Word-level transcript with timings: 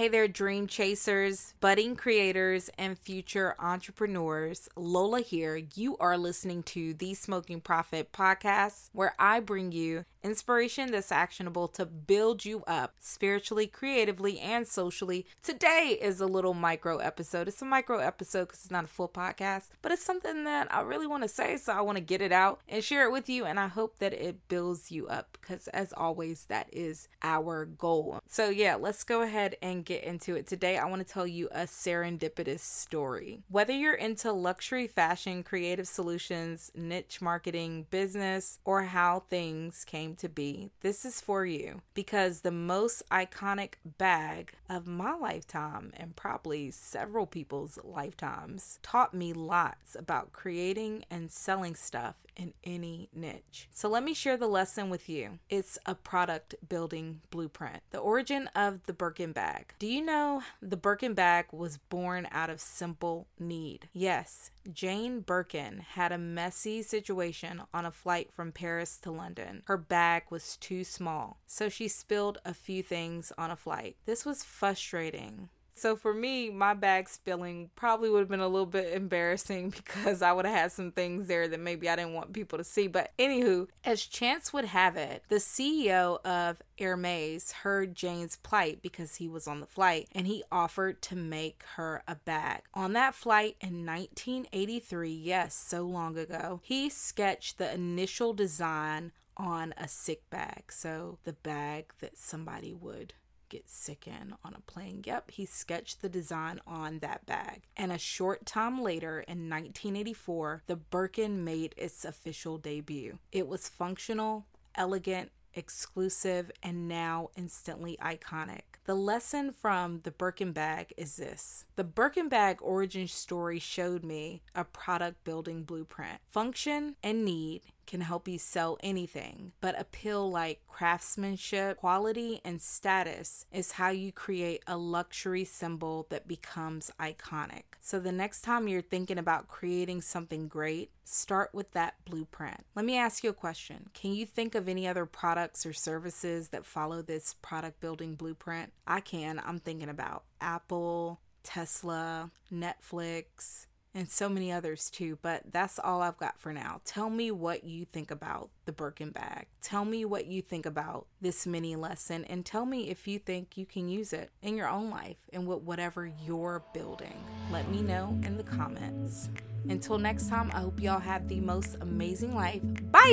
Hey 0.00 0.08
there, 0.08 0.28
dream 0.28 0.66
chasers, 0.66 1.52
budding 1.60 1.94
creators, 1.94 2.70
and 2.78 2.98
future 2.98 3.54
entrepreneurs. 3.58 4.66
Lola 4.74 5.20
here. 5.20 5.60
You 5.74 5.98
are 5.98 6.16
listening 6.16 6.62
to 6.72 6.94
the 6.94 7.12
Smoking 7.12 7.60
Prophet 7.60 8.10
podcast, 8.10 8.88
where 8.94 9.14
I 9.18 9.40
bring 9.40 9.72
you 9.72 10.06
inspiration 10.22 10.90
that's 10.90 11.12
actionable 11.12 11.68
to 11.68 11.86
build 11.86 12.44
you 12.44 12.62
up 12.66 12.94
spiritually, 12.98 13.66
creatively, 13.66 14.38
and 14.38 14.66
socially. 14.66 15.26
Today 15.42 15.98
is 16.00 16.20
a 16.20 16.26
little 16.26 16.54
micro 16.54 16.98
episode. 16.98 17.48
It's 17.48 17.62
a 17.62 17.66
micro 17.66 17.98
episode 17.98 18.46
because 18.46 18.60
it's 18.60 18.70
not 18.70 18.84
a 18.84 18.88
full 18.88 19.08
podcast, 19.08 19.68
but 19.82 19.92
it's 19.92 20.04
something 20.04 20.44
that 20.44 20.74
I 20.74 20.80
really 20.80 21.06
want 21.06 21.22
to 21.22 21.28
say. 21.28 21.56
So 21.56 21.72
I 21.72 21.80
want 21.80 21.96
to 21.96 22.04
get 22.04 22.22
it 22.22 22.32
out 22.32 22.60
and 22.68 22.82
share 22.82 23.04
it 23.04 23.12
with 23.12 23.28
you. 23.28 23.44
And 23.44 23.58
I 23.58 23.68
hope 23.68 23.98
that 23.98 24.12
it 24.12 24.48
builds 24.48 24.90
you 24.90 25.06
up 25.08 25.36
because, 25.40 25.68
as 25.68 25.92
always, 25.92 26.46
that 26.46 26.68
is 26.72 27.08
our 27.22 27.64
goal. 27.64 28.20
So, 28.28 28.48
yeah, 28.48 28.76
let's 28.76 29.04
go 29.04 29.22
ahead 29.22 29.56
and 29.62 29.84
get 29.90 30.04
into 30.04 30.36
it. 30.36 30.46
Today, 30.46 30.78
I 30.78 30.84
want 30.84 31.04
to 31.04 31.12
tell 31.12 31.26
you 31.26 31.48
a 31.50 31.62
serendipitous 31.62 32.60
story. 32.60 33.42
Whether 33.48 33.72
you're 33.72 33.94
into 33.94 34.30
luxury 34.30 34.86
fashion, 34.86 35.42
creative 35.42 35.88
solutions, 35.88 36.70
niche 36.76 37.20
marketing, 37.20 37.86
business, 37.90 38.60
or 38.64 38.84
how 38.84 39.24
things 39.28 39.84
came 39.84 40.14
to 40.14 40.28
be, 40.28 40.70
this 40.80 41.04
is 41.04 41.20
for 41.20 41.44
you 41.44 41.82
because 41.92 42.42
the 42.42 42.52
most 42.52 43.02
iconic 43.10 43.74
bag 43.98 44.52
of 44.68 44.86
my 44.86 45.14
lifetime 45.16 45.92
and 45.96 46.14
probably 46.14 46.70
several 46.70 47.26
people's 47.26 47.76
lifetimes 47.82 48.78
taught 48.84 49.12
me 49.12 49.32
lots 49.32 49.96
about 49.96 50.32
creating 50.32 51.04
and 51.10 51.32
selling 51.32 51.74
stuff 51.74 52.14
in 52.36 52.54
any 52.64 53.08
niche. 53.12 53.68
So 53.72 53.88
let 53.88 54.04
me 54.04 54.14
share 54.14 54.36
the 54.36 54.46
lesson 54.46 54.88
with 54.88 55.08
you. 55.08 55.40
It's 55.48 55.78
a 55.84 55.94
product 55.94 56.54
building 56.68 57.20
blueprint. 57.30 57.82
The 57.90 57.98
origin 57.98 58.48
of 58.54 58.86
the 58.86 58.92
Birkin 58.92 59.32
bag. 59.32 59.74
Do 59.80 59.86
you 59.86 60.02
know 60.02 60.42
the 60.60 60.76
Birkin 60.76 61.14
bag 61.14 61.46
was 61.52 61.78
born 61.78 62.28
out 62.30 62.50
of 62.50 62.60
simple 62.60 63.28
need? 63.38 63.88
Yes, 63.94 64.50
Jane 64.70 65.20
Birkin 65.20 65.86
had 65.94 66.12
a 66.12 66.18
messy 66.18 66.82
situation 66.82 67.62
on 67.72 67.86
a 67.86 67.90
flight 67.90 68.30
from 68.30 68.52
Paris 68.52 68.98
to 68.98 69.10
London. 69.10 69.62
Her 69.64 69.78
bag 69.78 70.24
was 70.28 70.58
too 70.58 70.84
small, 70.84 71.38
so 71.46 71.70
she 71.70 71.88
spilled 71.88 72.42
a 72.44 72.52
few 72.52 72.82
things 72.82 73.32
on 73.38 73.50
a 73.50 73.56
flight. 73.56 73.96
This 74.04 74.26
was 74.26 74.44
frustrating. 74.44 75.48
So 75.80 75.96
for 75.96 76.12
me, 76.12 76.50
my 76.50 76.74
bag 76.74 77.08
spilling 77.08 77.70
probably 77.74 78.10
would 78.10 78.18
have 78.18 78.28
been 78.28 78.38
a 78.38 78.48
little 78.48 78.66
bit 78.66 78.92
embarrassing 78.92 79.70
because 79.76 80.20
I 80.20 80.30
would 80.30 80.44
have 80.44 80.54
had 80.54 80.72
some 80.72 80.92
things 80.92 81.26
there 81.26 81.48
that 81.48 81.58
maybe 81.58 81.88
I 81.88 81.96
didn't 81.96 82.12
want 82.12 82.34
people 82.34 82.58
to 82.58 82.64
see. 82.64 82.86
But 82.86 83.12
anywho, 83.18 83.66
as 83.82 84.04
chance 84.04 84.52
would 84.52 84.66
have 84.66 84.98
it, 84.98 85.22
the 85.30 85.36
CEO 85.36 86.22
of 86.22 86.60
Hermes 86.78 87.52
heard 87.52 87.94
Jane's 87.94 88.36
plight 88.36 88.82
because 88.82 89.16
he 89.16 89.26
was 89.26 89.48
on 89.48 89.60
the 89.60 89.66
flight 89.66 90.08
and 90.12 90.26
he 90.26 90.44
offered 90.52 91.00
to 91.00 91.16
make 91.16 91.64
her 91.76 92.02
a 92.06 92.16
bag. 92.16 92.60
On 92.74 92.92
that 92.92 93.14
flight 93.14 93.56
in 93.62 93.86
1983, 93.86 95.10
yes, 95.10 95.54
so 95.54 95.80
long 95.84 96.18
ago, 96.18 96.60
he 96.62 96.90
sketched 96.90 97.56
the 97.56 97.72
initial 97.72 98.34
design 98.34 99.12
on 99.34 99.72
a 99.78 99.88
sick 99.88 100.28
bag. 100.28 100.64
So 100.70 101.18
the 101.24 101.32
bag 101.32 101.94
that 102.00 102.18
somebody 102.18 102.74
would 102.74 103.14
get 103.50 103.68
sick 103.68 104.06
in 104.06 104.34
on 104.44 104.54
a 104.54 104.60
plane. 104.60 105.02
Yep, 105.04 105.32
he 105.32 105.44
sketched 105.44 106.00
the 106.00 106.08
design 106.08 106.60
on 106.66 107.00
that 107.00 107.26
bag. 107.26 107.64
And 107.76 107.92
a 107.92 107.98
short 107.98 108.46
time 108.46 108.82
later, 108.82 109.20
in 109.20 109.50
1984, 109.50 110.62
the 110.66 110.76
Birkin 110.76 111.44
made 111.44 111.74
its 111.76 112.04
official 112.04 112.56
debut. 112.56 113.18
It 113.32 113.46
was 113.46 113.68
functional, 113.68 114.46
elegant, 114.74 115.32
exclusive, 115.54 116.50
and 116.62 116.88
now 116.88 117.30
instantly 117.36 117.98
iconic. 118.02 118.62
The 118.84 118.94
lesson 118.94 119.52
from 119.52 120.00
the 120.04 120.10
Birkin 120.10 120.52
bag 120.52 120.92
is 120.96 121.16
this 121.16 121.64
the 121.76 121.84
Birkin 121.84 122.28
bag 122.28 122.58
origin 122.60 123.06
story 123.06 123.58
showed 123.58 124.04
me 124.04 124.42
a 124.54 124.64
product 124.64 125.22
building 125.22 125.64
blueprint. 125.64 126.20
Function 126.30 126.96
and 127.02 127.24
need 127.24 127.62
can 127.90 128.00
help 128.00 128.28
you 128.28 128.38
sell 128.38 128.78
anything, 128.84 129.50
but 129.60 129.78
appeal 129.78 130.30
like 130.30 130.60
craftsmanship, 130.68 131.76
quality, 131.78 132.40
and 132.44 132.62
status 132.62 133.46
is 133.52 133.72
how 133.72 133.88
you 133.88 134.12
create 134.12 134.62
a 134.68 134.76
luxury 134.76 135.44
symbol 135.44 136.06
that 136.08 136.28
becomes 136.28 136.92
iconic. 137.00 137.64
So 137.80 137.98
the 137.98 138.12
next 138.12 138.42
time 138.42 138.68
you're 138.68 138.80
thinking 138.80 139.18
about 139.18 139.48
creating 139.48 140.02
something 140.02 140.46
great, 140.46 140.92
start 141.02 141.50
with 141.52 141.72
that 141.72 141.94
blueprint. 142.04 142.64
Let 142.76 142.84
me 142.84 142.96
ask 142.96 143.24
you 143.24 143.30
a 143.30 143.34
question. 143.34 143.90
Can 143.92 144.12
you 144.12 144.24
think 144.24 144.54
of 144.54 144.68
any 144.68 144.86
other 144.86 145.04
products 145.04 145.66
or 145.66 145.72
services 145.72 146.50
that 146.50 146.64
follow 146.64 147.02
this 147.02 147.34
product 147.42 147.80
building 147.80 148.14
blueprint? 148.14 148.72
I 148.86 149.00
can. 149.00 149.42
I'm 149.44 149.58
thinking 149.58 149.88
about 149.88 150.22
Apple, 150.40 151.20
Tesla, 151.42 152.30
Netflix, 152.52 153.66
and 153.94 154.08
so 154.08 154.28
many 154.28 154.52
others 154.52 154.90
too. 154.90 155.18
But 155.22 155.42
that's 155.52 155.78
all 155.78 156.02
I've 156.02 156.18
got 156.18 156.38
for 156.38 156.52
now. 156.52 156.80
Tell 156.84 157.10
me 157.10 157.30
what 157.30 157.64
you 157.64 157.84
think 157.84 158.10
about 158.10 158.50
the 158.64 158.72
Birkin 158.72 159.10
bag. 159.10 159.46
Tell 159.62 159.84
me 159.84 160.04
what 160.04 160.26
you 160.26 160.42
think 160.42 160.66
about 160.66 161.06
this 161.20 161.46
mini 161.46 161.76
lesson, 161.76 162.24
and 162.26 162.44
tell 162.44 162.66
me 162.66 162.88
if 162.90 163.08
you 163.08 163.18
think 163.18 163.56
you 163.56 163.66
can 163.66 163.88
use 163.88 164.12
it 164.12 164.30
in 164.42 164.56
your 164.56 164.68
own 164.68 164.90
life 164.90 165.16
and 165.32 165.46
with 165.46 165.62
whatever 165.62 166.10
you're 166.24 166.62
building. 166.72 167.24
Let 167.50 167.68
me 167.68 167.82
know 167.82 168.18
in 168.24 168.36
the 168.36 168.44
comments. 168.44 169.28
Until 169.68 169.98
next 169.98 170.28
time, 170.28 170.50
I 170.54 170.60
hope 170.60 170.80
y'all 170.80 171.00
have 171.00 171.28
the 171.28 171.40
most 171.40 171.76
amazing 171.80 172.34
life. 172.34 172.62
Bye! 172.90 173.08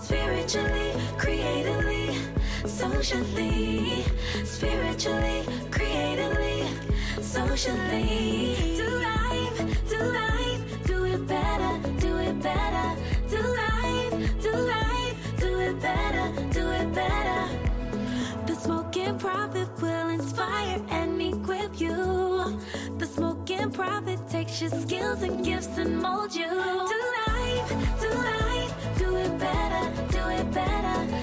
Spiritually, 0.00 0.92
creatively, 1.16 2.16
socially, 2.64 4.04
spiritually, 4.44 5.44
creatively 5.70 6.47
socially. 7.22 8.74
Do 8.76 8.88
life, 8.88 9.88
do 9.88 9.98
life, 9.98 10.86
do 10.86 11.04
it 11.04 11.26
better, 11.26 11.72
do 12.00 12.16
it 12.18 12.40
better. 12.42 12.88
Do 13.28 13.40
life, 13.64 14.42
do 14.42 14.52
life, 14.52 15.16
do 15.40 15.60
it 15.60 15.80
better, 15.80 16.26
do 16.52 16.68
it 16.70 16.94
better. 16.94 17.40
The 18.46 18.54
smoking 18.54 19.18
prophet 19.18 19.68
will 19.80 20.08
inspire 20.08 20.80
and 20.90 21.20
equip 21.20 21.80
you. 21.80 22.60
The 22.98 23.06
smoking 23.06 23.70
prophet 23.72 24.20
takes 24.28 24.60
your 24.60 24.70
skills 24.70 25.22
and 25.22 25.44
gifts 25.44 25.76
and 25.78 26.00
molds 26.00 26.36
you. 26.36 26.48
Do 26.48 27.00
life, 27.26 27.68
do 28.00 28.10
life, 28.10 28.98
do 28.98 29.16
it 29.16 29.38
better, 29.38 29.84
do 30.12 30.28
it 30.28 30.50
better. 30.52 31.17